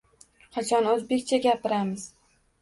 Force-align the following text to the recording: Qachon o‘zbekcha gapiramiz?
Qachon 0.55 0.89
o‘zbekcha 0.93 1.41
gapiramiz? 1.45 2.09